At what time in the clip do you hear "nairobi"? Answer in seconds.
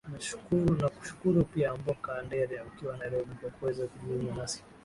3.01-3.33